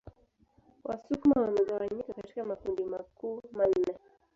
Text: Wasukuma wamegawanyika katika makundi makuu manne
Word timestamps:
Wasukuma 0.83 1.37
wamegawanyika 1.41 2.13
katika 2.13 2.45
makundi 2.45 2.83
makuu 2.83 3.41
manne 3.51 3.95